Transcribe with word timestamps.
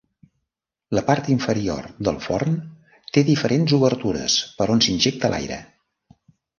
La 0.97 1.03
part 1.09 1.29
inferior 1.33 1.91
del 2.09 2.17
forn 2.29 2.57
té 3.19 3.25
diferents 3.31 3.79
obertures 3.81 4.41
per 4.59 4.71
on 4.79 4.87
s'injecta 4.89 5.33
l'aire. 5.37 5.65